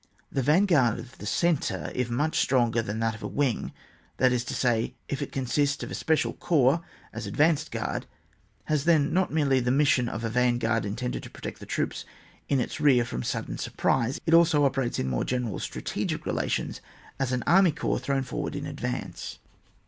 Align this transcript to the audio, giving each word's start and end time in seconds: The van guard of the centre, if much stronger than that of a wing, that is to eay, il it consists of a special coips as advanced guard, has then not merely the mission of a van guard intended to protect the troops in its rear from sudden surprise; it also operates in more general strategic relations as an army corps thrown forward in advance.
The 0.31 0.41
van 0.41 0.65
guard 0.65 0.97
of 0.97 1.19
the 1.19 1.27
centre, 1.27 1.91
if 1.93 2.09
much 2.09 2.39
stronger 2.39 2.81
than 2.81 2.97
that 3.01 3.13
of 3.13 3.21
a 3.21 3.27
wing, 3.27 3.71
that 4.17 4.31
is 4.31 4.43
to 4.45 4.55
eay, 4.55 4.95
il 5.09 5.17
it 5.21 5.31
consists 5.31 5.83
of 5.83 5.91
a 5.91 5.93
special 5.93 6.33
coips 6.33 6.83
as 7.13 7.27
advanced 7.27 7.69
guard, 7.69 8.07
has 8.63 8.85
then 8.85 9.13
not 9.13 9.31
merely 9.31 9.59
the 9.59 9.69
mission 9.69 10.09
of 10.09 10.23
a 10.23 10.29
van 10.31 10.57
guard 10.57 10.85
intended 10.85 11.21
to 11.21 11.29
protect 11.29 11.59
the 11.59 11.67
troops 11.67 12.03
in 12.49 12.59
its 12.59 12.81
rear 12.81 13.05
from 13.05 13.21
sudden 13.21 13.59
surprise; 13.59 14.19
it 14.25 14.33
also 14.33 14.65
operates 14.65 14.97
in 14.97 15.07
more 15.07 15.23
general 15.23 15.59
strategic 15.59 16.25
relations 16.25 16.81
as 17.19 17.31
an 17.31 17.43
army 17.45 17.71
corps 17.71 17.99
thrown 17.99 18.23
forward 18.23 18.55
in 18.55 18.65
advance. 18.65 19.37